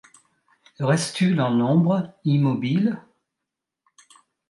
Restes-tu 0.79 1.35
dans 1.35 1.51
l'ombre, 1.51 2.11
immobile? 2.25 2.97